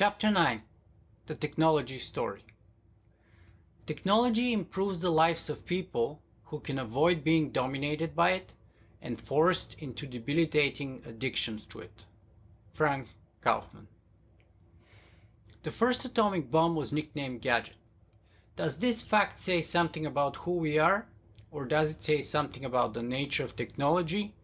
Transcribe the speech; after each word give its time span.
Chapter 0.00 0.30
9 0.30 0.62
The 1.26 1.34
Technology 1.34 1.98
Story 1.98 2.44
Technology 3.84 4.52
improves 4.52 5.00
the 5.00 5.10
lives 5.10 5.50
of 5.50 5.66
people 5.66 6.22
who 6.44 6.60
can 6.60 6.78
avoid 6.78 7.24
being 7.24 7.50
dominated 7.50 8.14
by 8.14 8.30
it 8.30 8.52
and 9.02 9.20
forced 9.20 9.74
into 9.80 10.06
debilitating 10.06 11.02
addictions 11.04 11.66
to 11.70 11.80
it. 11.80 12.04
Frank 12.72 13.08
Kaufmann. 13.40 13.88
The 15.64 15.72
first 15.72 16.04
atomic 16.04 16.48
bomb 16.48 16.76
was 16.76 16.92
nicknamed 16.92 17.42
Gadget. 17.42 17.74
Does 18.54 18.76
this 18.76 19.02
fact 19.02 19.40
say 19.40 19.60
something 19.62 20.06
about 20.06 20.36
who 20.36 20.52
we 20.52 20.78
are, 20.78 21.08
or 21.50 21.64
does 21.64 21.90
it 21.90 22.04
say 22.04 22.22
something 22.22 22.64
about 22.64 22.94
the 22.94 23.02
nature 23.02 23.42
of 23.42 23.56
technology 23.56 24.36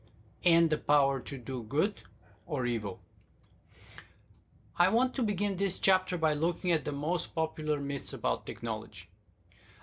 and 0.45 0.69
the 0.69 0.79
power 0.79 1.21
to 1.21 1.39
do 1.39 1.63
good 1.63 2.03
or 2.45 2.67
evil? 2.67 3.04
I 4.77 4.89
want 4.89 5.15
to 5.15 5.23
begin 5.23 5.57
this 5.57 5.79
chapter 5.79 6.19
by 6.19 6.35
looking 6.35 6.73
at 6.73 6.85
the 6.85 6.91
most 6.91 7.33
popular 7.33 7.79
myths 7.79 8.13
about 8.13 8.45
technology. 8.45 9.09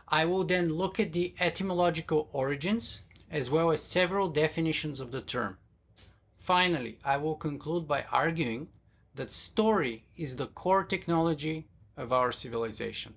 I 0.09 0.25
will 0.25 0.43
then 0.43 0.73
look 0.73 0.99
at 0.99 1.13
the 1.13 1.33
etymological 1.39 2.27
origins 2.33 2.99
as 3.29 3.49
well 3.49 3.71
as 3.71 3.81
several 3.81 4.27
definitions 4.27 4.99
of 4.99 5.11
the 5.11 5.21
term. 5.21 5.57
Finally, 6.39 6.97
I 7.05 7.15
will 7.15 7.35
conclude 7.35 7.87
by 7.87 8.03
arguing 8.11 8.67
that 9.15 9.31
story 9.31 10.03
is 10.17 10.35
the 10.35 10.47
core 10.47 10.83
technology 10.83 11.67
of 11.95 12.11
our 12.11 12.33
civilization. 12.33 13.13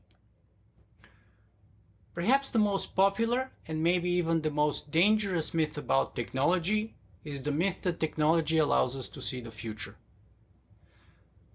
Perhaps 2.15 2.51
the 2.51 2.61
most 2.61 2.95
popular 2.95 3.51
and 3.67 3.83
maybe 3.83 4.11
even 4.11 4.43
the 4.43 4.51
most 4.51 4.93
dangerous 4.93 5.53
myth 5.53 5.77
about 5.77 6.15
technology 6.15 6.95
is 7.25 7.43
the 7.43 7.51
myth 7.51 7.83
that 7.83 7.99
technology 7.99 8.59
allows 8.59 8.97
us 8.97 9.09
to 9.09 9.21
see 9.21 9.41
the 9.41 9.51
future. 9.51 9.97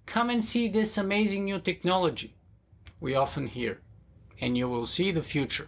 Come 0.09 0.31
and 0.31 0.43
see 0.43 0.67
this 0.67 0.97
amazing 0.97 1.45
new 1.45 1.59
technology, 1.59 2.33
we 2.99 3.13
often 3.13 3.45
hear, 3.45 3.79
and 4.41 4.57
you 4.57 4.67
will 4.67 4.87
see 4.87 5.11
the 5.11 5.21
future. 5.21 5.67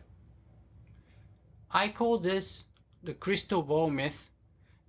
I 1.69 1.89
call 1.89 2.17
this 2.17 2.63
the 3.03 3.13
crystal 3.13 3.61
ball 3.61 3.91
myth 3.91 4.31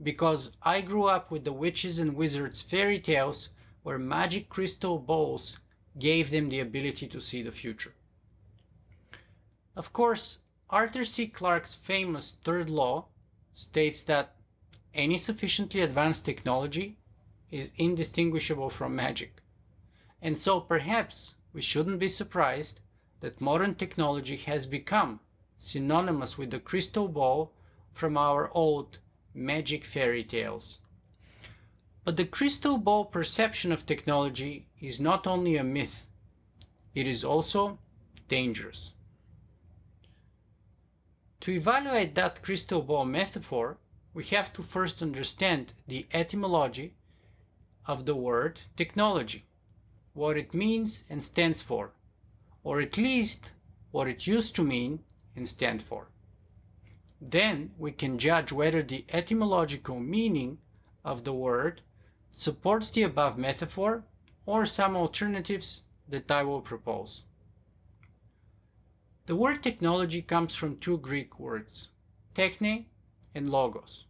because 0.02 0.52
I 0.62 0.80
grew 0.80 1.04
up 1.04 1.30
with 1.30 1.44
the 1.44 1.52
witches 1.52 1.98
and 1.98 2.16
wizards 2.16 2.62
fairy 2.62 2.98
tales 2.98 3.50
where 3.82 3.98
magic 3.98 4.48
crystal 4.48 4.98
balls 4.98 5.58
gave 5.98 6.30
them 6.30 6.48
the 6.48 6.60
ability 6.60 7.06
to 7.08 7.20
see 7.20 7.42
the 7.42 7.52
future. 7.52 7.92
Of 9.76 9.92
course, 9.92 10.38
Arthur 10.70 11.04
C. 11.04 11.26
Clarke's 11.26 11.74
famous 11.74 12.38
third 12.42 12.70
law 12.70 13.08
states 13.52 14.00
that 14.04 14.34
any 14.94 15.18
sufficiently 15.18 15.82
advanced 15.82 16.24
technology 16.24 16.96
is 17.50 17.70
indistinguishable 17.76 18.70
from 18.70 18.96
magic. 18.96 19.41
And 20.22 20.38
so 20.38 20.60
perhaps 20.60 21.34
we 21.52 21.60
shouldn't 21.60 21.98
be 21.98 22.08
surprised 22.08 22.78
that 23.20 23.40
modern 23.40 23.74
technology 23.74 24.36
has 24.36 24.66
become 24.66 25.18
synonymous 25.58 26.38
with 26.38 26.52
the 26.52 26.60
crystal 26.60 27.08
ball 27.08 27.52
from 27.92 28.16
our 28.16 28.50
old 28.54 28.98
magic 29.34 29.84
fairy 29.84 30.22
tales. 30.22 30.78
But 32.04 32.16
the 32.16 32.24
crystal 32.24 32.78
ball 32.78 33.04
perception 33.04 33.72
of 33.72 33.84
technology 33.84 34.68
is 34.80 35.00
not 35.00 35.26
only 35.26 35.56
a 35.56 35.64
myth, 35.64 36.06
it 36.94 37.06
is 37.06 37.24
also 37.24 37.78
dangerous. 38.28 38.92
To 41.40 41.50
evaluate 41.50 42.14
that 42.14 42.42
crystal 42.42 42.82
ball 42.82 43.04
metaphor, 43.04 43.78
we 44.14 44.24
have 44.26 44.52
to 44.52 44.62
first 44.62 45.02
understand 45.02 45.72
the 45.88 46.06
etymology 46.12 46.94
of 47.86 48.06
the 48.06 48.14
word 48.14 48.60
technology, 48.76 49.46
what 50.14 50.36
it 50.36 50.54
means 50.54 51.04
and 51.08 51.22
stands 51.22 51.62
for, 51.62 51.92
or 52.64 52.80
at 52.80 52.96
least 52.96 53.50
what 53.90 54.08
it 54.08 54.26
used 54.26 54.54
to 54.54 54.64
mean 54.64 55.00
and 55.34 55.48
stand 55.48 55.82
for. 55.82 56.08
Then 57.20 57.70
we 57.78 57.92
can 57.92 58.18
judge 58.18 58.52
whether 58.52 58.82
the 58.82 59.04
etymological 59.10 60.00
meaning 60.00 60.58
of 61.04 61.24
the 61.24 61.32
word 61.32 61.80
supports 62.32 62.90
the 62.90 63.02
above 63.02 63.38
metaphor 63.38 64.04
or 64.44 64.64
some 64.66 64.96
alternatives 64.96 65.82
that 66.08 66.30
I 66.30 66.42
will 66.42 66.60
propose. 66.60 67.22
The 69.26 69.36
word 69.36 69.62
technology 69.62 70.20
comes 70.20 70.54
from 70.54 70.78
two 70.78 70.98
Greek 70.98 71.38
words, 71.38 71.88
techne 72.34 72.86
and 73.34 73.48
logos. 73.48 74.06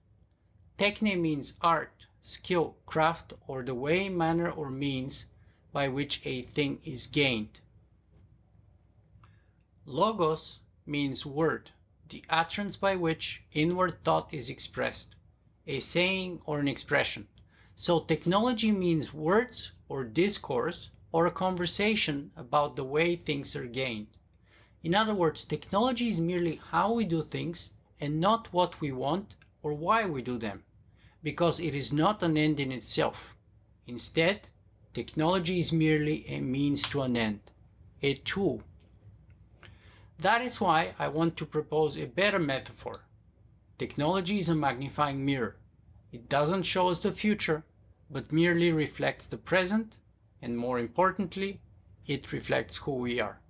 Techne 0.79 1.21
means 1.21 1.55
art, 1.61 2.07
skill, 2.23 2.77
craft, 2.87 3.35
or 3.47 3.63
the 3.63 3.75
way, 3.75 4.09
manner, 4.09 4.51
or 4.51 4.71
means 4.71 5.27
by 5.73 5.89
which 5.89 6.21
a 6.25 6.43
thing 6.43 6.81
is 6.85 7.07
gained. 7.07 7.61
Logos 9.87 10.61
means 10.87 11.27
word, 11.27 11.71
the 12.09 12.25
utterance 12.29 12.77
by 12.77 12.95
which 12.95 13.43
inward 13.53 14.03
thought 14.05 14.33
is 14.33 14.51
expressed, 14.51 15.15
a 15.67 15.81
saying 15.81 16.41
or 16.45 16.61
an 16.61 16.69
expression. 16.69 17.27
So 17.75 18.01
technology 18.01 18.71
means 18.71 19.15
words 19.15 19.73
or 19.89 20.05
discourse 20.05 20.91
or 21.11 21.27
a 21.27 21.31
conversation 21.31 22.31
about 22.37 22.77
the 22.77 22.85
way 22.85 23.17
things 23.17 23.57
are 23.57 23.67
gained. 23.67 24.09
In 24.83 24.95
other 24.95 25.15
words, 25.15 25.45
technology 25.45 26.11
is 26.11 26.21
merely 26.21 26.61
how 26.71 26.93
we 26.93 27.05
do 27.05 27.23
things 27.23 27.71
and 28.01 28.21
not 28.21 28.53
what 28.53 28.81
we 28.81 28.93
want 28.93 29.35
or 29.63 29.73
why 29.73 30.05
we 30.07 30.23
do 30.23 30.39
them, 30.39 30.65
because 31.23 31.61
it 31.61 31.75
is 31.75 31.93
not 31.93 32.23
an 32.23 32.37
end 32.37 32.61
in 32.61 32.73
itself. 32.73 33.35
Instead, 33.87 34.49
technology 34.95 35.59
is 35.59 35.73
merely 35.73 36.27
a 36.29 36.41
means 36.41 36.83
to 36.83 37.03
an 37.03 37.17
end, 37.17 37.41
a 38.03 38.15
tool 38.15 38.63
that 40.23 40.41
is 40.41 40.61
why 40.61 40.95
I 41.01 41.09
want 41.09 41.37
to 41.39 41.45
propose 41.45 41.97
a 41.97 42.07
better 42.07 42.39
metaphor. 42.39 43.01
Technology 43.77 44.39
is 44.39 44.49
a 44.49 44.55
magnifying 44.55 45.25
mirror. 45.25 45.57
It 46.13 46.29
doesn't 46.29 46.63
show 46.63 46.91
us 46.91 47.01
the 47.01 47.11
future, 47.11 47.65
but 48.09 48.31
merely 48.31 48.71
reflects 48.71 49.27
the 49.27 49.37
present, 49.37 49.97
and 50.41 50.57
more 50.57 50.79
importantly, 50.79 51.61
it 52.07 52.33
reflects 52.33 52.77
who 52.77 52.93
we 52.93 53.19
are. 53.19 53.41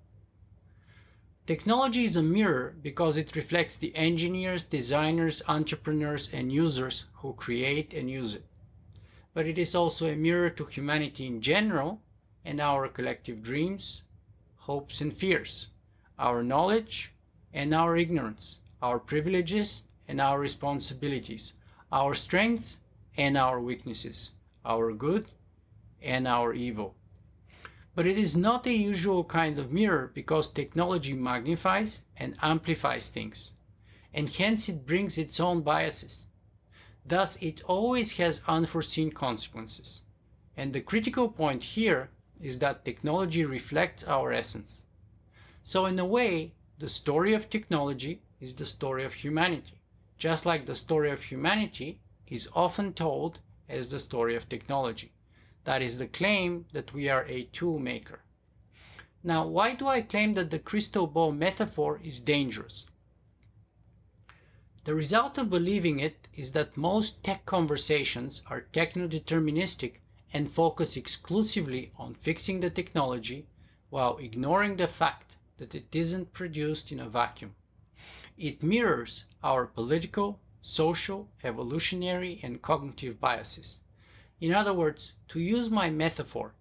Technology 1.47 2.06
is 2.06 2.16
a 2.16 2.22
mirror 2.22 2.74
because 2.80 3.19
it 3.19 3.36
reflects 3.36 3.76
the 3.76 3.94
engineers, 3.94 4.64
designers, 4.64 5.42
entrepreneurs, 5.48 6.30
and 6.32 6.50
users 6.50 7.04
who 7.16 7.34
create 7.34 7.92
and 7.92 8.09
use 8.10 8.34
it. 8.34 8.47
But 9.34 9.47
it 9.47 9.59
is 9.59 9.75
also 9.75 10.06
a 10.06 10.16
mirror 10.16 10.50
to 10.50 10.65
humanity 10.66 11.26
in 11.26 11.41
general 11.41 12.00
and 12.44 12.60
our 12.60 12.88
collective 12.88 13.43
dreams, 13.43 14.03
hopes, 14.56 15.00
and 15.00 15.12
fears 15.12 15.69
our 16.19 16.43
knowledge 16.43 17.12
and 17.53 17.75
our 17.75 17.97
ignorance, 17.97 18.59
our 18.81 18.98
privileges 18.98 19.82
and 20.06 20.21
our 20.21 20.38
responsibilities, 20.38 21.53
our 21.91 22.15
strengths 22.15 22.78
and 23.16 23.37
our 23.37 23.60
weaknesses, 23.60 24.32
our 24.65 24.92
good 24.92 25.26
and 26.00 26.28
our 26.28 26.53
evil. 26.53 26.94
But 27.94 28.06
it 28.06 28.19
is 28.19 28.37
not 28.37 28.66
a 28.66 28.72
usual 28.72 29.25
kind 29.25 29.59
of 29.59 29.72
mirror 29.72 30.10
because 30.15 30.48
technology 30.48 31.12
magnifies 31.12 32.03
and 32.16 32.37
amplifies 32.41 33.09
things, 33.09 33.50
and 34.15 34.28
hence 34.31 34.69
it 34.69 34.87
brings 34.87 35.19
its 35.19 35.41
own 35.41 35.62
biases. 35.62 36.26
Thus, 37.04 37.36
it 37.42 37.62
always 37.62 38.12
has 38.18 38.40
unforeseen 38.46 39.10
consequences. 39.10 40.02
And 40.56 40.72
the 40.72 40.80
critical 40.80 41.28
point 41.28 41.64
here 41.64 42.10
is 42.40 42.58
that 42.58 42.84
technology 42.84 43.44
reflects 43.44 44.04
our 44.04 44.32
essence. 44.32 44.76
So 45.64 45.86
in 45.86 45.98
a 45.98 46.06
way, 46.06 46.52
the 46.78 46.88
story 46.88 47.34
of 47.34 47.48
technology 47.48 48.22
is 48.41 48.54
the 48.54 48.66
story 48.66 49.04
of 49.04 49.14
humanity, 49.14 49.80
just 50.18 50.44
like 50.44 50.66
the 50.66 50.74
story 50.74 51.10
of 51.10 51.22
humanity 51.22 52.00
is 52.28 52.48
often 52.54 52.92
told 52.92 53.38
as 53.68 53.88
the 53.88 54.00
story 54.00 54.34
of 54.36 54.48
technology. 54.48 55.12
That 55.64 55.82
is 55.82 55.98
the 55.98 56.08
claim 56.08 56.66
that 56.72 56.92
we 56.92 57.08
are 57.08 57.24
a 57.26 57.44
tool 57.44 57.78
maker. 57.78 58.21
Now, 59.22 59.47
why 59.47 59.74
do 59.74 59.86
I 59.86 60.03
claim 60.03 60.34
that 60.34 60.50
the 60.50 60.59
crystal 60.59 61.06
ball 61.06 61.32
metaphor 61.32 62.00
is 62.03 62.21
dangerous? 62.21 62.86
The 64.84 64.94
result 64.96 65.38
of 65.38 65.48
believing 65.48 66.00
it 66.00 66.26
is 66.34 66.52
that 66.52 66.76
most 66.76 67.22
tech 67.22 67.46
conversations 67.46 68.42
are 68.48 68.62
techno-deterministic 68.72 70.00
and 70.32 70.50
focus 70.50 70.96
exclusively 70.96 71.92
on 71.96 72.14
fixing 72.14 72.58
the 72.58 72.70
technology 72.70 73.46
while 73.90 74.18
ignoring 74.18 74.76
the 74.76 74.88
fact 74.88 75.36
that 75.58 75.76
it 75.76 75.94
isn't 75.94 76.32
produced 76.32 76.90
in 76.90 76.98
a 76.98 77.08
vacuum. 77.08 77.54
It 78.36 78.62
mirrors 78.62 79.24
our 79.44 79.66
political, 79.66 80.40
social, 80.62 81.28
evolutionary, 81.44 82.40
and 82.42 82.60
cognitive 82.60 83.20
biases. 83.20 83.78
In 84.40 84.52
other 84.52 84.74
words, 84.74 85.12
to 85.28 85.38
use 85.38 85.70
my 85.70 85.90
metaphor, 85.90 86.54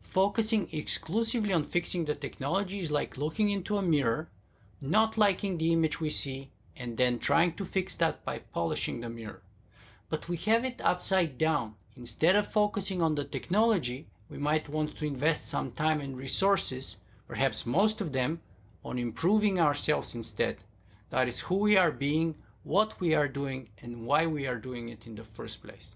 focusing 0.00 0.68
exclusively 0.70 1.52
on 1.52 1.64
fixing 1.64 2.04
the 2.04 2.14
technology 2.14 2.78
is 2.78 2.92
like 2.92 3.18
looking 3.18 3.50
into 3.50 3.78
a 3.78 3.82
mirror, 3.82 4.30
not 4.80 5.18
liking 5.18 5.58
the 5.58 5.72
image 5.72 6.00
we 6.00 6.10
see, 6.10 6.52
and 6.76 6.96
then 6.96 7.18
trying 7.18 7.54
to 7.54 7.64
fix 7.64 7.94
that 7.94 8.24
by 8.24 8.38
polishing 8.38 9.00
the 9.00 9.08
mirror. 9.08 9.42
But 10.08 10.28
we 10.28 10.36
have 10.38 10.64
it 10.64 10.80
upside 10.82 11.38
down. 11.38 11.76
Instead 11.96 12.36
of 12.36 12.50
focusing 12.50 13.00
on 13.00 13.14
the 13.14 13.24
technology, 13.24 14.08
we 14.28 14.38
might 14.38 14.68
want 14.68 14.96
to 14.96 15.06
invest 15.06 15.48
some 15.48 15.72
time 15.72 16.00
and 16.00 16.16
resources, 16.16 16.96
perhaps 17.28 17.64
most 17.64 18.00
of 18.00 18.12
them, 18.12 18.40
on 18.84 18.98
improving 18.98 19.60
ourselves 19.60 20.14
instead. 20.14 20.58
That 21.10 21.28
is 21.28 21.40
who 21.40 21.56
we 21.56 21.76
are 21.76 21.92
being, 21.92 22.34
what 22.64 22.98
we 23.00 23.14
are 23.14 23.28
doing, 23.28 23.68
and 23.80 24.06
why 24.06 24.26
we 24.26 24.46
are 24.46 24.58
doing 24.58 24.88
it 24.88 25.06
in 25.06 25.14
the 25.14 25.24
first 25.24 25.62
place. 25.62 25.94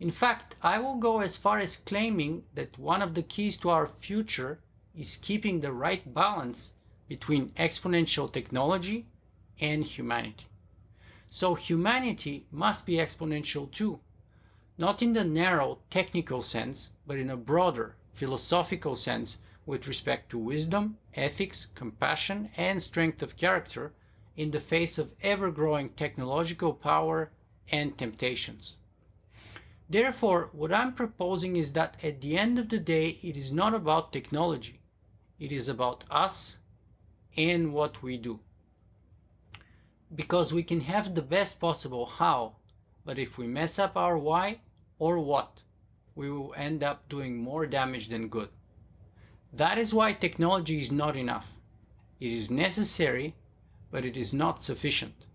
In 0.00 0.10
fact, 0.10 0.54
I 0.62 0.78
will 0.78 0.96
go 0.96 1.20
as 1.20 1.36
far 1.36 1.58
as 1.58 1.76
claiming 1.76 2.44
that 2.54 2.78
one 2.78 3.02
of 3.02 3.14
the 3.14 3.22
keys 3.22 3.56
to 3.58 3.70
our 3.70 3.86
future 3.86 4.60
is 4.96 5.16
keeping 5.16 5.60
the 5.60 5.72
right 5.72 6.12
balance 6.14 6.72
between 7.08 7.50
exponential 7.50 8.32
technology 8.32 9.06
and 9.60 9.84
humanity. 9.84 10.46
So 11.30 11.54
humanity 11.54 12.46
must 12.50 12.86
be 12.86 12.94
exponential 12.94 13.70
too, 13.70 14.00
not 14.78 15.02
in 15.02 15.12
the 15.12 15.24
narrow 15.24 15.78
technical 15.90 16.42
sense, 16.42 16.90
but 17.06 17.18
in 17.18 17.30
a 17.30 17.36
broader 17.36 17.96
philosophical 18.12 18.96
sense 18.96 19.38
with 19.66 19.88
respect 19.88 20.30
to 20.30 20.38
wisdom, 20.38 20.96
ethics, 21.14 21.66
compassion, 21.74 22.50
and 22.56 22.82
strength 22.82 23.22
of 23.22 23.36
character 23.36 23.92
in 24.36 24.50
the 24.50 24.60
face 24.60 24.98
of 24.98 25.12
ever-growing 25.22 25.88
technological 25.90 26.72
power 26.72 27.30
and 27.70 27.96
temptations. 27.96 28.74
Therefore, 29.88 30.50
what 30.52 30.72
I'm 30.72 30.92
proposing 30.92 31.56
is 31.56 31.72
that 31.72 31.96
at 32.02 32.20
the 32.20 32.36
end 32.36 32.58
of 32.58 32.68
the 32.68 32.78
day, 32.78 33.18
it 33.22 33.36
is 33.36 33.52
not 33.52 33.74
about 33.74 34.12
technology. 34.12 34.80
It 35.38 35.52
is 35.52 35.68
about 35.68 36.04
us 36.10 36.56
and 37.36 37.72
what 37.72 38.02
we 38.02 38.16
do. 38.16 38.40
Because 40.14 40.52
we 40.52 40.62
can 40.62 40.80
have 40.82 41.14
the 41.14 41.22
best 41.22 41.58
possible 41.58 42.06
how, 42.06 42.56
but 43.04 43.18
if 43.18 43.36
we 43.36 43.46
mess 43.46 43.78
up 43.78 43.96
our 43.96 44.16
why 44.16 44.60
or 44.98 45.18
what, 45.18 45.62
we 46.14 46.30
will 46.30 46.54
end 46.56 46.84
up 46.84 47.08
doing 47.08 47.36
more 47.36 47.66
damage 47.66 48.08
than 48.08 48.28
good. 48.28 48.48
That 49.52 49.78
is 49.78 49.92
why 49.92 50.12
technology 50.12 50.78
is 50.80 50.92
not 50.92 51.16
enough. 51.16 51.48
It 52.20 52.32
is 52.32 52.50
necessary, 52.50 53.34
but 53.90 54.04
it 54.04 54.16
is 54.16 54.32
not 54.32 54.62
sufficient. 54.62 55.26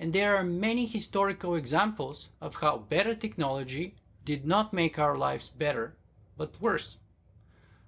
And 0.00 0.12
there 0.12 0.36
are 0.36 0.44
many 0.44 0.86
historical 0.86 1.54
examples 1.54 2.28
of 2.40 2.56
how 2.56 2.78
better 2.78 3.14
technology 3.14 3.94
did 4.24 4.46
not 4.46 4.72
make 4.72 4.98
our 4.98 5.16
lives 5.16 5.48
better, 5.48 5.94
but 6.36 6.60
worse. 6.60 6.96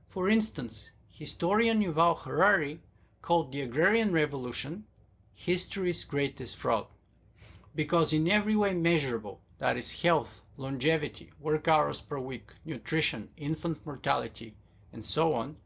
For 0.08 0.28
instance, 0.28 0.90
historian 1.08 1.82
Yuval 1.82 2.18
Harari 2.18 2.80
called 3.22 3.50
the 3.52 3.62
agrarian 3.62 4.12
revolution 4.12 4.84
history's 5.38 6.02
greatest 6.02 6.56
fraud, 6.56 6.86
because 7.74 8.12
in 8.12 8.28
every 8.28 8.56
way 8.56 8.72
measurable, 8.72 9.40
that 9.58 9.76
is 9.76 10.02
health, 10.02 10.40
longevity, 10.56 11.30
work 11.38 11.68
hours 11.68 12.00
per 12.00 12.18
week, 12.18 12.50
nutrition, 12.64 13.28
infant 13.36 13.78
mortality, 13.86 14.54
and 14.92 15.04
so 15.04 15.34
on, 15.34 15.56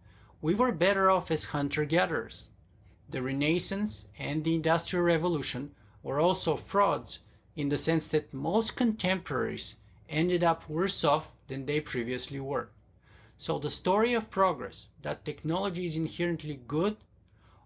we 0.43 0.55
were 0.55 0.72
better 0.72 1.08
off 1.08 1.31
as 1.31 1.44
hunter-gatherers. 1.44 2.49
The 3.08 3.22
Renaissance 3.22 4.08
and 4.19 4.43
the 4.43 4.55
Industrial 4.56 5.05
Revolution 5.05 5.70
were 6.02 6.19
also 6.19 6.56
frauds 6.56 7.20
in 7.55 7.69
the 7.69 7.78
sense 7.78 8.08
that 8.08 8.34
most 8.34 8.75
contemporaries 8.75 9.76
ended 10.08 10.43
up 10.43 10.69
worse 10.69 11.05
off 11.05 11.28
than 11.46 11.66
they 11.66 11.81
previously 11.81 12.40
were. 12.40 12.70
So 13.38 13.58
the 13.58 13.70
story 13.70 14.14
of 14.14 14.31
progress, 14.31 14.87
that 15.02 15.25
technology 15.25 15.87
is 15.87 15.96
inherently 15.96 16.61
good 16.66 16.96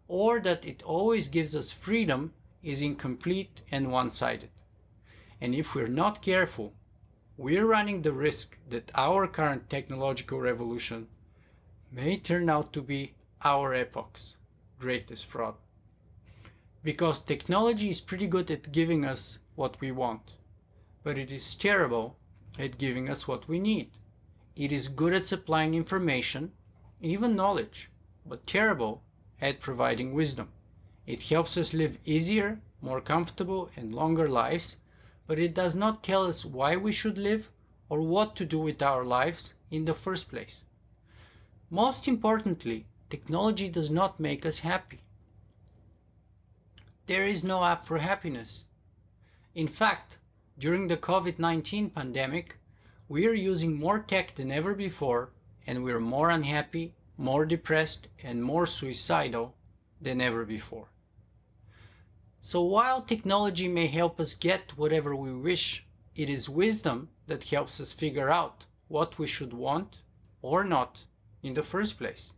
or 0.08 0.40
that 0.40 0.64
it 0.64 0.82
always 0.82 1.28
gives 1.28 1.56
us 1.56 1.70
freedom 1.70 2.32
is 2.62 2.82
incomplete 2.82 3.62
and 3.70 3.90
one-sided. 3.90 4.50
And 5.40 5.54
if 5.54 5.74
we're 5.74 5.88
not 5.88 6.22
careful, 6.22 6.72
we're 7.36 7.66
running 7.66 8.02
the 8.02 8.12
risk 8.12 8.56
that 8.68 8.90
our 8.94 9.26
current 9.26 9.68
technological 9.68 10.40
revolution 10.40 11.08
may 11.90 12.16
turn 12.16 12.48
out 12.48 12.72
to 12.72 12.82
be 12.82 13.14
our 13.42 13.74
epoch's 13.74 14.36
greatest 14.78 15.26
fraud. 15.26 15.54
Because 16.82 17.20
technology 17.20 17.90
is 17.90 18.00
pretty 18.00 18.26
good 18.26 18.50
at 18.50 18.72
giving 18.72 19.04
us 19.04 19.38
what 19.54 19.80
we 19.80 19.90
want, 19.90 20.32
but 21.02 21.18
it 21.18 21.30
is 21.30 21.54
terrible 21.54 22.16
at 22.58 22.78
giving 22.78 23.08
us 23.08 23.26
what 23.26 23.48
we 23.48 23.58
need. 23.58 23.90
It 24.56 24.70
is 24.70 24.88
good 24.88 25.12
at 25.12 25.26
supplying 25.26 25.74
information, 25.74 26.52
even 27.00 27.34
knowledge, 27.34 27.90
but 28.24 28.46
terrible 28.46 29.02
at 29.40 29.60
providing 29.60 30.14
wisdom. 30.14 30.48
It 31.06 31.22
helps 31.24 31.56
us 31.56 31.74
live 31.74 31.98
easier, 32.04 32.60
more 32.80 33.00
comfortable, 33.00 33.70
and 33.76 33.94
longer 33.94 34.28
lives, 34.28 34.76
but 35.26 35.38
it 35.38 35.54
does 35.54 35.74
not 35.74 36.02
tell 36.02 36.24
us 36.24 36.44
why 36.44 36.76
we 36.76 36.92
should 36.92 37.18
live 37.18 37.50
or 37.88 38.00
what 38.00 38.36
to 38.36 38.44
do 38.44 38.58
with 38.58 38.82
our 38.82 39.04
lives 39.04 39.52
in 39.70 39.84
the 39.84 39.94
first 39.94 40.28
place. 40.28 40.64
Most 41.70 42.06
importantly, 42.08 42.86
technology 43.10 43.68
does 43.68 43.90
not 43.90 44.20
make 44.20 44.46
us 44.46 44.60
happy. 44.60 45.00
There 47.06 47.26
is 47.26 47.44
no 47.44 47.64
app 47.64 47.86
for 47.86 47.98
happiness. 47.98 48.64
In 49.54 49.68
fact, 49.68 50.16
during 50.58 50.88
the 50.88 50.96
COVID-19 50.96 51.94
pandemic, 51.94 52.56
we 53.08 53.26
are 53.26 53.34
using 53.34 53.78
more 53.78 53.98
tech 53.98 54.34
than 54.36 54.50
ever 54.50 54.74
before 54.74 55.30
and 55.66 55.82
we 55.82 55.92
are 55.92 56.00
more 56.00 56.30
unhappy 56.30 56.94
more 57.16 57.46
depressed 57.46 58.08
and 58.22 58.42
more 58.42 58.66
suicidal 58.66 59.54
than 60.00 60.20
ever 60.20 60.44
before. 60.44 60.88
So 62.40 62.62
while 62.62 63.02
technology 63.02 63.68
may 63.68 63.86
help 63.86 64.20
us 64.20 64.34
get 64.34 64.76
whatever 64.76 65.16
we 65.16 65.32
wish, 65.32 65.86
it 66.14 66.28
is 66.28 66.48
wisdom 66.48 67.08
that 67.26 67.44
helps 67.44 67.80
us 67.80 67.92
figure 67.92 68.30
out 68.30 68.66
what 68.88 69.18
we 69.18 69.26
should 69.26 69.52
want 69.52 69.98
or 70.42 70.62
not 70.62 71.06
in 71.42 71.54
the 71.54 71.62
first 71.62 71.98
place. 71.98 72.32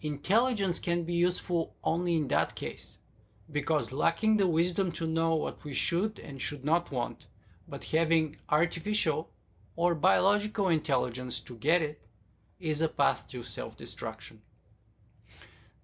Intelligence 0.00 0.78
can 0.78 1.04
be 1.04 1.12
useful 1.12 1.74
only 1.84 2.16
in 2.16 2.28
that 2.28 2.54
case, 2.54 2.96
because 3.50 3.92
lacking 3.92 4.36
the 4.36 4.46
wisdom 4.46 4.90
to 4.92 5.06
know 5.06 5.34
what 5.34 5.64
we 5.64 5.74
should 5.74 6.18
and 6.18 6.40
should 6.40 6.64
not 6.64 6.90
want, 6.90 7.26
but 7.68 7.84
having 7.84 8.36
artificial 8.48 9.30
or 9.74 9.94
biological 9.94 10.68
intelligence 10.68 11.40
to 11.40 11.56
get 11.56 11.82
it, 11.82 12.00
is 12.58 12.80
a 12.80 12.88
path 12.88 13.28
to 13.28 13.42
self-destruction. 13.42 14.40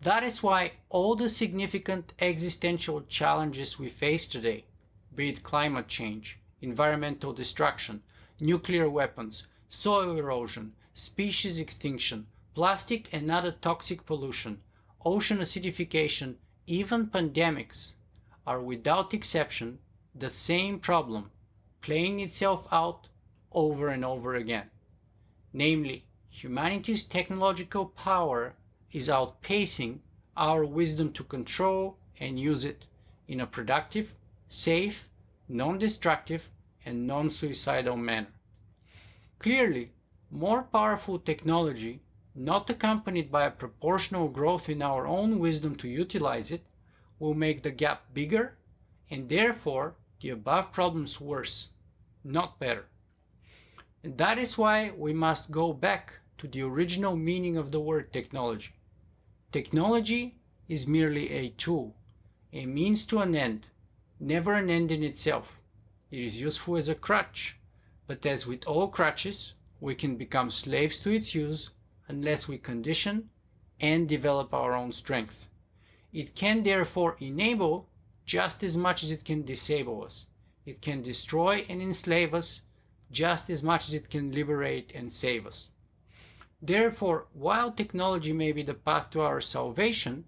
That 0.00 0.22
is 0.22 0.42
why 0.42 0.72
all 0.88 1.14
the 1.14 1.28
significant 1.28 2.12
existential 2.18 3.02
challenges 3.02 3.78
we 3.78 3.88
face 3.88 4.26
today, 4.26 4.64
be 5.14 5.28
it 5.28 5.42
climate 5.42 5.86
change, 5.86 6.38
environmental 6.60 7.32
destruction, 7.32 8.02
nuclear 8.40 8.88
weapons, 8.88 9.44
soil 9.68 10.16
erosion, 10.16 10.72
species 10.94 11.58
extinction, 11.58 12.26
plastic 12.54 13.08
and 13.12 13.30
other 13.30 13.52
toxic 13.52 14.04
pollution, 14.06 14.60
ocean 15.04 15.38
acidification, 15.38 16.36
even 16.66 17.06
pandemics, 17.06 17.92
are 18.46 18.60
without 18.60 19.14
exception 19.14 19.78
the 20.14 20.30
same 20.30 20.78
problem 20.78 21.30
playing 21.80 22.20
itself 22.20 22.66
out 22.72 23.08
over 23.52 23.88
and 23.88 24.04
over 24.04 24.34
again. 24.34 24.70
Namely, 25.52 26.06
humanity's 26.34 27.04
technological 27.04 27.86
power 27.86 28.54
is 28.90 29.08
outpacing 29.08 29.98
our 30.34 30.64
wisdom 30.64 31.12
to 31.12 31.22
control 31.22 31.98
and 32.18 32.40
use 32.40 32.64
it 32.64 32.86
in 33.28 33.40
a 33.40 33.46
productive, 33.46 34.14
safe, 34.48 35.08
non-destructive, 35.46 36.50
and 36.86 37.06
non-suicidal 37.06 37.96
manner. 37.98 38.32
Clearly, 39.38 39.92
more 40.30 40.62
powerful 40.62 41.18
technology, 41.18 42.00
not 42.34 42.70
accompanied 42.70 43.30
by 43.30 43.44
a 43.44 43.50
proportional 43.50 44.28
growth 44.28 44.70
in 44.70 44.80
our 44.80 45.06
own 45.06 45.38
wisdom 45.38 45.76
to 45.76 45.88
utilize 45.88 46.50
it, 46.50 46.64
will 47.18 47.34
make 47.34 47.62
the 47.62 47.70
gap 47.70 48.02
bigger 48.14 48.56
and 49.10 49.28
therefore 49.28 49.94
the 50.22 50.30
above 50.30 50.72
problems 50.72 51.20
worse, 51.20 51.68
not 52.24 52.58
better. 52.58 52.86
And 54.02 54.16
that 54.16 54.38
is 54.38 54.56
why 54.56 54.92
we 54.96 55.12
must 55.12 55.50
go 55.50 55.74
back 55.74 56.14
to 56.38 56.48
the 56.48 56.62
original 56.62 57.16
meaning 57.16 57.56
of 57.56 57.70
the 57.70 57.80
word 57.80 58.12
technology. 58.12 58.72
Technology 59.52 60.36
is 60.68 60.86
merely 60.86 61.30
a 61.30 61.50
tool, 61.50 61.94
a 62.52 62.66
means 62.66 63.04
to 63.06 63.18
an 63.18 63.34
end, 63.34 63.66
never 64.18 64.54
an 64.54 64.70
end 64.70 64.90
in 64.90 65.02
itself. 65.02 65.60
It 66.10 66.20
is 66.20 66.40
useful 66.40 66.76
as 66.76 66.88
a 66.88 66.94
crutch, 66.94 67.56
but 68.06 68.24
as 68.24 68.46
with 68.46 68.64
all 68.66 68.88
crutches, 68.88 69.54
we 69.80 69.94
can 69.94 70.16
become 70.16 70.50
slaves 70.50 70.98
to 71.00 71.10
its 71.10 71.34
use 71.34 71.70
unless 72.08 72.48
we 72.48 72.58
condition 72.58 73.30
and 73.80 74.08
develop 74.08 74.54
our 74.54 74.74
own 74.74 74.92
strength. 74.92 75.48
It 76.12 76.34
can 76.34 76.62
therefore 76.62 77.16
enable 77.20 77.88
just 78.24 78.62
as 78.62 78.76
much 78.76 79.02
as 79.02 79.10
it 79.10 79.24
can 79.24 79.44
disable 79.44 80.04
us. 80.04 80.26
It 80.64 80.80
can 80.80 81.02
destroy 81.02 81.66
and 81.68 81.82
enslave 81.82 82.32
us 82.32 82.60
just 83.10 83.50
as 83.50 83.62
much 83.62 83.88
as 83.88 83.94
it 83.94 84.08
can 84.08 84.32
liberate 84.32 84.92
and 84.94 85.12
save 85.12 85.46
us. 85.46 85.70
Therefore, 86.62 87.26
while 87.34 87.72
technology 87.72 88.32
may 88.32 88.52
be 88.52 88.62
the 88.62 88.74
path 88.74 89.10
to 89.10 89.20
our 89.20 89.40
salvation 89.40 90.24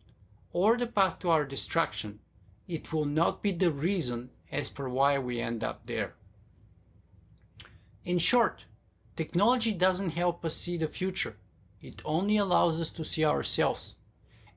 or 0.52 0.76
the 0.76 0.86
path 0.86 1.20
to 1.20 1.30
our 1.30 1.46
destruction, 1.46 2.18
it 2.68 2.92
will 2.92 3.06
not 3.06 3.42
be 3.42 3.52
the 3.52 3.70
reason 3.70 4.30
as 4.52 4.68
per 4.68 4.88
why 4.88 5.18
we 5.18 5.40
end 5.40 5.64
up 5.64 5.86
there. 5.86 6.14
In 8.04 8.18
short, 8.18 8.64
Technology 9.16 9.72
doesn't 9.72 10.10
help 10.10 10.44
us 10.44 10.56
see 10.56 10.76
the 10.76 10.88
future. 10.88 11.36
It 11.80 12.02
only 12.04 12.36
allows 12.36 12.80
us 12.80 12.90
to 12.90 13.04
see 13.04 13.24
ourselves. 13.24 13.94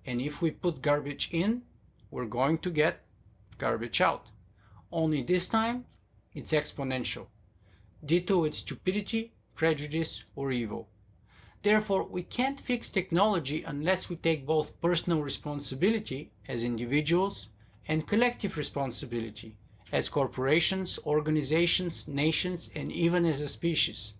And 0.04 0.20
if 0.20 0.42
we 0.42 0.50
put 0.50 0.82
garbage 0.82 1.30
in, 1.32 1.62
we're 2.10 2.26
going 2.26 2.58
to 2.60 2.72
get 2.72 3.04
garbage 3.60 4.02
out. 4.02 4.30
Only 4.92 5.22
this 5.22 5.48
time, 5.48 5.86
it's 6.34 6.54
exponential. 6.54 7.28
Ditto 8.04 8.46
its 8.46 8.60
stupidity, 8.60 9.34
prejudice, 9.54 10.24
or 10.36 10.52
evil. 10.52 10.88
Therefore, 11.64 12.04
we 12.04 12.24
can't 12.24 12.60
fix 12.60 12.90
technology 12.90 13.64
unless 13.64 14.10
we 14.10 14.16
take 14.16 14.46
both 14.46 14.80
personal 14.80 15.22
responsibility 15.22 16.32
as 16.48 16.64
individuals 16.64 17.48
and 17.88 18.08
collective 18.08 18.58
responsibility 18.58 19.58
as 19.92 20.10
corporations, 20.10 21.00
organizations, 21.06 22.08
nations, 22.08 22.70
and 22.76 22.92
even 22.92 23.26
as 23.26 23.42
a 23.42 23.48
species. 23.48 24.14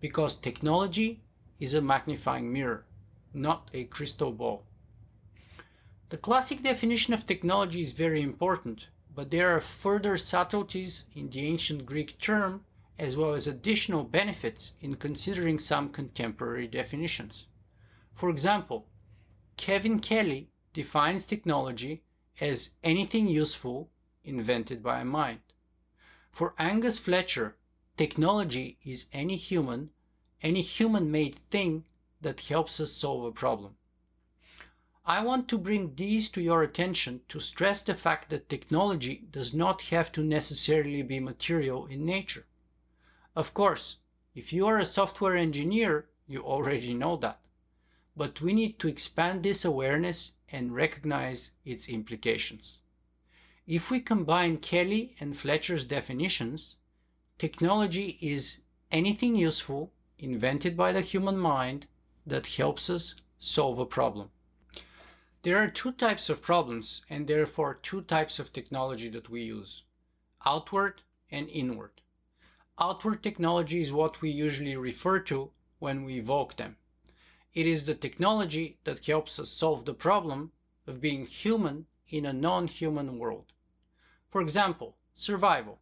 Because 0.00 0.34
technology 0.34 1.20
is 1.58 1.74
a 1.74 1.82
magnifying 1.82 2.52
mirror, 2.52 2.84
not 3.34 3.68
a 3.74 3.84
crystal 3.84 4.32
ball. 4.32 4.64
The 6.10 6.16
classic 6.16 6.62
definition 6.62 7.12
of 7.12 7.26
technology 7.26 7.82
is 7.82 7.92
very 7.92 8.22
important, 8.22 8.86
but 9.14 9.30
there 9.30 9.54
are 9.54 9.60
further 9.60 10.16
subtleties 10.16 11.04
in 11.14 11.28
the 11.28 11.44
ancient 11.46 11.84
Greek 11.84 12.18
term 12.18 12.64
as 12.98 13.16
well 13.16 13.32
as 13.32 13.46
additional 13.46 14.02
benefits 14.02 14.72
in 14.80 14.96
considering 14.96 15.58
some 15.58 15.88
contemporary 15.88 16.66
definitions. 16.66 17.46
For 18.14 18.28
example, 18.28 18.88
Kevin 19.56 20.00
Kelly 20.00 20.50
defines 20.72 21.24
technology 21.24 22.02
as 22.40 22.70
anything 22.82 23.28
useful 23.28 23.90
invented 24.24 24.82
by 24.82 25.00
a 25.00 25.04
mind. 25.04 25.40
For 26.32 26.54
Angus 26.58 26.98
Fletcher, 26.98 27.56
technology 27.96 28.78
is 28.84 29.06
any 29.12 29.36
human, 29.36 29.90
any 30.42 30.62
human-made 30.62 31.38
thing 31.50 31.84
that 32.20 32.40
helps 32.40 32.80
us 32.80 32.92
solve 32.92 33.24
a 33.24 33.32
problem. 33.32 33.76
I 35.04 35.24
want 35.24 35.48
to 35.48 35.58
bring 35.58 35.94
these 35.94 36.28
to 36.30 36.42
your 36.42 36.62
attention 36.62 37.22
to 37.28 37.40
stress 37.40 37.82
the 37.82 37.94
fact 37.94 38.28
that 38.30 38.48
technology 38.48 39.26
does 39.30 39.54
not 39.54 39.82
have 39.82 40.12
to 40.12 40.22
necessarily 40.22 41.02
be 41.02 41.18
material 41.18 41.86
in 41.86 42.04
nature. 42.04 42.44
Of 43.38 43.54
course, 43.54 43.98
if 44.34 44.52
you 44.52 44.66
are 44.66 44.80
a 44.80 44.84
software 44.84 45.36
engineer, 45.36 46.08
you 46.26 46.42
already 46.42 46.92
know 46.92 47.16
that. 47.18 47.38
But 48.16 48.40
we 48.40 48.52
need 48.52 48.80
to 48.80 48.88
expand 48.88 49.44
this 49.44 49.64
awareness 49.64 50.32
and 50.48 50.74
recognize 50.74 51.52
its 51.64 51.88
implications. 51.88 52.78
If 53.64 53.92
we 53.92 54.00
combine 54.00 54.56
Kelly 54.56 55.14
and 55.20 55.38
Fletcher's 55.38 55.86
definitions, 55.86 56.74
technology 57.38 58.18
is 58.20 58.58
anything 58.90 59.36
useful 59.36 59.92
invented 60.18 60.76
by 60.76 60.90
the 60.90 61.00
human 61.00 61.38
mind 61.38 61.86
that 62.26 62.56
helps 62.58 62.90
us 62.90 63.14
solve 63.38 63.78
a 63.78 63.86
problem. 63.86 64.32
There 65.42 65.58
are 65.58 65.70
two 65.70 65.92
types 65.92 66.28
of 66.28 66.42
problems 66.42 67.02
and 67.08 67.28
therefore 67.28 67.78
two 67.84 68.02
types 68.02 68.40
of 68.40 68.52
technology 68.52 69.08
that 69.10 69.30
we 69.30 69.42
use, 69.42 69.84
outward 70.44 71.02
and 71.30 71.48
inward. 71.48 72.00
Outward 72.80 73.24
technology 73.24 73.80
is 73.80 73.92
what 73.92 74.20
we 74.20 74.30
usually 74.30 74.76
refer 74.76 75.18
to 75.18 75.50
when 75.80 76.04
we 76.04 76.18
evoke 76.18 76.56
them. 76.56 76.76
It 77.52 77.66
is 77.66 77.86
the 77.86 77.94
technology 77.96 78.78
that 78.84 79.04
helps 79.04 79.40
us 79.40 79.50
solve 79.50 79.84
the 79.84 79.94
problem 79.94 80.52
of 80.86 81.00
being 81.00 81.26
human 81.26 81.86
in 82.08 82.24
a 82.24 82.32
non-human 82.32 83.18
world. 83.18 83.52
For 84.30 84.40
example, 84.40 84.96
survival. 85.12 85.80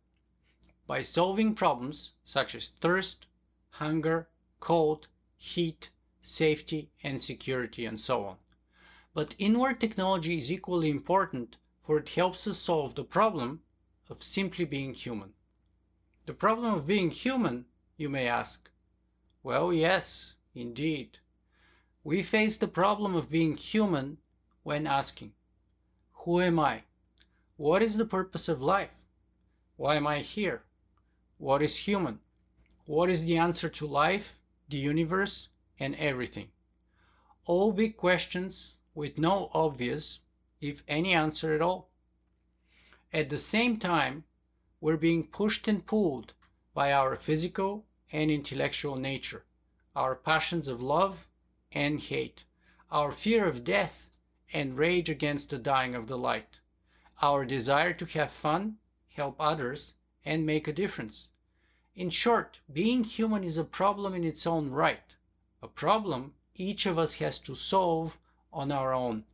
By 0.86 1.02
solving 1.02 1.54
problems 1.54 2.12
such 2.24 2.54
as 2.54 2.68
thirst, 2.68 3.26
hunger, 3.72 4.30
cold, 4.58 5.06
heat, 5.36 5.90
safety, 6.22 6.90
and 7.02 7.20
security, 7.20 7.84
and 7.84 8.00
so 8.00 8.24
on. 8.24 8.36
But 9.12 9.34
inward 9.38 9.80
technology 9.80 10.38
is 10.38 10.50
equally 10.50 10.88
important 10.88 11.58
for 11.82 11.98
it 11.98 12.08
helps 12.08 12.46
us 12.46 12.58
solve 12.58 12.94
the 12.94 13.04
problem 13.04 13.62
of 14.08 14.22
simply 14.22 14.64
being 14.64 14.94
human. 14.94 15.34
The 16.26 16.34
problem 16.34 16.74
of 16.74 16.88
being 16.88 17.10
human, 17.10 17.66
you 17.96 18.08
may 18.08 18.26
ask. 18.26 18.68
Well, 19.44 19.72
yes, 19.72 20.34
indeed. 20.56 21.20
We 22.02 22.24
face 22.24 22.56
the 22.56 22.66
problem 22.66 23.14
of 23.14 23.30
being 23.30 23.54
human 23.54 24.18
when 24.64 24.88
asking, 24.88 25.34
Who 26.24 26.40
am 26.40 26.58
I? 26.58 26.82
What 27.56 27.80
is 27.80 27.96
the 27.96 28.04
purpose 28.04 28.48
of 28.48 28.60
life? 28.60 28.90
Why 29.76 29.94
am 29.94 30.06
I 30.08 30.18
here? 30.18 30.64
What 31.38 31.62
is 31.62 31.76
human? 31.76 32.18
What 32.86 33.08
is 33.08 33.24
the 33.24 33.36
answer 33.36 33.68
to 33.68 33.86
life, 33.86 34.34
the 34.68 34.78
universe, 34.78 35.48
and 35.78 35.94
everything? 35.94 36.48
All 37.44 37.72
big 37.72 37.96
questions 37.96 38.74
with 38.96 39.16
no 39.16 39.48
obvious, 39.54 40.18
if 40.60 40.82
any 40.88 41.12
answer 41.14 41.54
at 41.54 41.62
all. 41.62 41.90
At 43.12 43.30
the 43.30 43.38
same 43.38 43.78
time, 43.78 44.24
we're 44.86 44.96
being 44.96 45.26
pushed 45.26 45.66
and 45.66 45.84
pulled 45.84 46.32
by 46.72 46.92
our 46.92 47.16
physical 47.16 47.84
and 48.12 48.30
intellectual 48.30 48.94
nature, 48.94 49.44
our 49.96 50.14
passions 50.14 50.68
of 50.68 50.80
love 50.80 51.26
and 51.72 51.98
hate, 51.98 52.44
our 52.92 53.10
fear 53.10 53.46
of 53.46 53.64
death 53.64 54.12
and 54.52 54.78
rage 54.78 55.10
against 55.10 55.50
the 55.50 55.58
dying 55.58 55.96
of 55.96 56.06
the 56.06 56.16
light, 56.16 56.60
our 57.20 57.44
desire 57.44 57.92
to 57.92 58.04
have 58.04 58.30
fun, 58.30 58.76
help 59.08 59.34
others, 59.40 59.94
and 60.24 60.46
make 60.46 60.68
a 60.68 60.72
difference. 60.72 61.26
In 61.96 62.08
short, 62.08 62.60
being 62.72 63.02
human 63.02 63.42
is 63.42 63.58
a 63.58 63.64
problem 63.64 64.14
in 64.14 64.22
its 64.22 64.46
own 64.46 64.70
right, 64.70 65.16
a 65.60 65.66
problem 65.66 66.32
each 66.54 66.86
of 66.86 66.96
us 66.96 67.14
has 67.14 67.40
to 67.40 67.56
solve 67.56 68.20
on 68.52 68.70
our 68.70 68.94
own. 68.94 69.24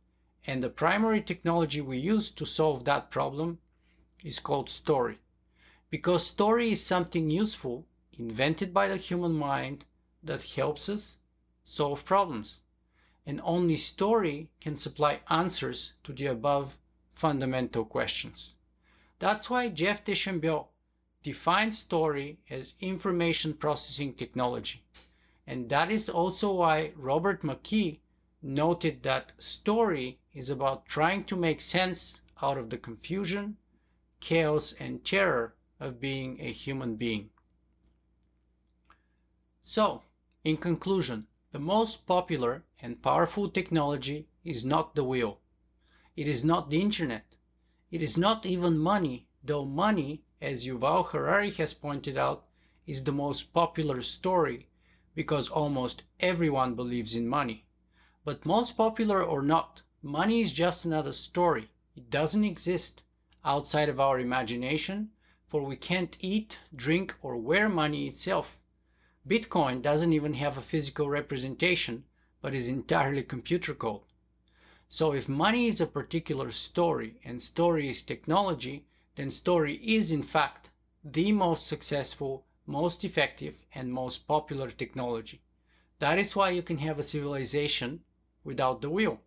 And 0.47 0.63
the 0.63 0.69
primary 0.71 1.21
technology 1.21 1.79
we 1.79 1.99
use 1.99 2.31
to 2.31 2.43
solve 2.43 2.85
that 2.85 3.11
problem 3.11 3.59
is 4.23 4.39
called 4.39 4.67
story. 4.67 5.19
Because 5.93 6.25
story 6.25 6.71
is 6.71 6.83
something 6.83 7.29
useful, 7.29 7.85
invented 8.17 8.73
by 8.73 8.87
the 8.87 8.97
human 8.97 9.33
mind, 9.33 9.85
that 10.23 10.43
helps 10.43 10.89
us 10.89 11.17
solve 11.65 12.03
problems. 12.03 12.61
And 13.27 13.39
only 13.43 13.77
story 13.77 14.49
can 14.59 14.75
supply 14.75 15.19
answers 15.29 15.93
to 16.03 16.11
the 16.11 16.25
above 16.25 16.79
fundamental 17.13 17.85
questions. 17.85 18.55
That's 19.19 19.51
why 19.51 19.69
Jeff 19.69 20.03
Deschambault 20.03 20.71
defines 21.21 21.77
story 21.77 22.39
as 22.49 22.73
information 22.79 23.53
processing 23.53 24.15
technology. 24.15 24.81
And 25.45 25.69
that 25.69 25.91
is 25.91 26.09
also 26.09 26.53
why 26.53 26.93
Robert 26.95 27.43
McKee 27.43 27.99
noted 28.41 29.03
that 29.03 29.33
story 29.37 30.17
is 30.33 30.49
about 30.49 30.87
trying 30.87 31.23
to 31.25 31.35
make 31.35 31.61
sense 31.61 32.19
out 32.41 32.57
of 32.57 32.71
the 32.71 32.79
confusion, 32.79 33.57
chaos, 34.19 34.73
and 34.79 35.05
terror 35.05 35.53
of 35.83 35.99
being 35.99 36.39
a 36.39 36.51
human 36.51 36.95
being. 36.95 37.29
So, 39.63 40.03
in 40.43 40.57
conclusion, 40.57 41.27
the 41.51 41.59
most 41.59 42.05
popular 42.05 42.63
and 42.79 43.01
powerful 43.01 43.49
technology 43.49 44.27
is 44.43 44.65
not 44.65 44.95
the 44.95 45.03
wheel. 45.03 45.39
It 46.15 46.27
is 46.27 46.43
not 46.43 46.69
the 46.69 46.81
internet. 46.81 47.35
It 47.89 48.01
is 48.01 48.17
not 48.17 48.45
even 48.45 48.77
money, 48.77 49.27
though 49.43 49.65
money, 49.65 50.23
as 50.41 50.65
Yuval 50.65 51.07
Harari 51.07 51.51
has 51.51 51.73
pointed 51.73 52.17
out, 52.17 52.45
is 52.85 53.03
the 53.03 53.11
most 53.11 53.53
popular 53.53 54.01
story 54.01 54.67
because 55.15 55.47
almost 55.47 56.03
everyone 56.19 56.75
believes 56.75 57.15
in 57.15 57.27
money. 57.27 57.65
But 58.25 58.45
most 58.45 58.75
popular 58.75 59.23
or 59.23 59.41
not, 59.41 59.81
money 60.01 60.41
is 60.41 60.51
just 60.51 60.85
another 60.85 61.13
story. 61.13 61.69
It 61.95 62.09
doesn't 62.09 62.43
exist 62.43 63.01
outside 63.45 63.89
of 63.89 63.99
our 63.99 64.19
imagination, 64.19 65.11
for 65.53 65.61
we 65.61 65.75
can't 65.75 66.17
eat, 66.19 66.57
drink, 66.75 67.13
or 67.21 67.37
wear 67.37 67.69
money 67.69 68.07
itself. 68.07 68.57
Bitcoin 69.27 69.83
doesn't 69.83 70.11
even 70.11 70.33
have 70.33 70.57
a 70.57 70.63
physical 70.63 71.07
representation, 71.07 72.03
but 72.41 72.55
is 72.55 72.67
entirely 72.67 73.21
computer 73.21 73.75
code. 73.75 74.01
So 74.89 75.13
if 75.13 75.29
money 75.29 75.67
is 75.67 75.79
a 75.79 75.85
particular 75.85 76.49
story 76.49 77.19
and 77.23 77.39
story 77.39 77.87
is 77.87 78.01
technology, 78.01 78.87
then 79.13 79.29
story 79.29 79.75
is 79.75 80.11
in 80.11 80.23
fact 80.23 80.71
the 81.03 81.31
most 81.31 81.67
successful, 81.67 82.47
most 82.65 83.03
effective, 83.03 83.63
and 83.75 83.93
most 83.93 84.25
popular 84.25 84.71
technology. 84.71 85.43
That 85.99 86.17
is 86.17 86.35
why 86.35 86.49
you 86.49 86.63
can 86.63 86.79
have 86.79 86.97
a 86.97 87.03
civilization 87.03 88.01
without 88.43 88.81
the 88.81 88.89
wheel, 88.89 89.21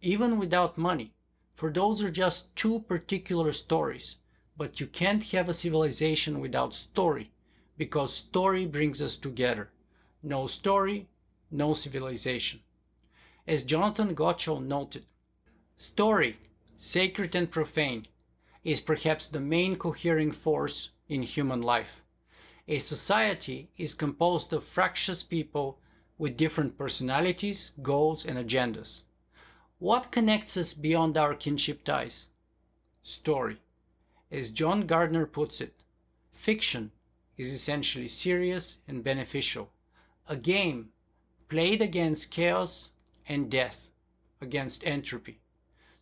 even 0.00 0.38
without 0.38 0.78
money, 0.78 1.12
for 1.56 1.72
those 1.72 2.00
are 2.02 2.10
just 2.12 2.54
two 2.54 2.78
particular 2.78 3.52
stories. 3.52 4.14
But 4.56 4.80
you 4.80 4.86
can't 4.86 5.22
have 5.24 5.48
a 5.48 5.54
civilization 5.54 6.40
without 6.40 6.74
story, 6.74 7.30
because 7.76 8.14
story 8.14 8.64
brings 8.64 9.02
us 9.02 9.16
together. 9.16 9.70
No 10.22 10.46
story, 10.46 11.08
no 11.50 11.74
civilization. 11.74 12.60
As 13.46 13.64
Jonathan 13.64 14.14
Gottschall 14.14 14.64
noted, 14.64 15.04
story, 15.76 16.38
sacred 16.76 17.34
and 17.34 17.50
profane, 17.50 18.06
is 18.64 18.80
perhaps 18.80 19.26
the 19.26 19.40
main 19.40 19.76
cohering 19.76 20.32
force 20.32 20.90
in 21.08 21.22
human 21.22 21.62
life. 21.62 22.02
A 22.66 22.78
society 22.80 23.70
is 23.76 23.94
composed 23.94 24.52
of 24.52 24.64
fractious 24.64 25.22
people 25.22 25.78
with 26.18 26.36
different 26.36 26.76
personalities, 26.76 27.72
goals, 27.82 28.24
and 28.24 28.36
agendas. 28.36 29.02
What 29.78 30.10
connects 30.10 30.56
us 30.56 30.72
beyond 30.74 31.16
our 31.16 31.34
kinship 31.34 31.84
ties? 31.84 32.28
Story. 33.02 33.58
As 34.30 34.50
John 34.50 34.88
Gardner 34.88 35.24
puts 35.24 35.60
it, 35.60 35.82
fiction 36.32 36.90
is 37.36 37.52
essentially 37.52 38.08
serious 38.08 38.78
and 38.88 39.04
beneficial, 39.04 39.70
a 40.26 40.36
game 40.36 40.92
played 41.48 41.80
against 41.80 42.32
chaos 42.32 42.90
and 43.28 43.48
death, 43.48 43.88
against 44.40 44.84
entropy. 44.84 45.40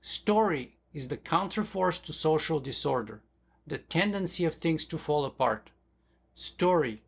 Story 0.01 0.79
is 0.95 1.09
the 1.09 1.19
counterforce 1.19 2.03
to 2.05 2.13
social 2.15 2.61
disorder, 2.61 3.21
the 3.67 3.79
tendency 3.79 4.45
of 4.45 4.55
things 4.55 4.87
to 4.87 4.97
fall 4.97 5.27
apart. 5.27 5.71
Story 6.35 7.03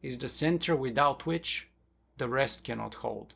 is 0.00 0.18
the 0.18 0.28
center 0.28 0.74
without 0.74 1.26
which 1.26 1.68
the 2.16 2.28
rest 2.28 2.64
cannot 2.64 2.94
hold. 2.94 3.34